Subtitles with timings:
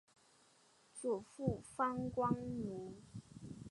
[0.95, 2.95] 祖父方关奴。